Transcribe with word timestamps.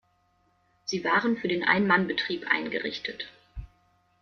Sie 0.83 1.03
waren 1.03 1.37
für 1.37 1.47
den 1.47 1.61
Einmannbetrieb 1.63 2.47
eingerichtet. 2.49 3.27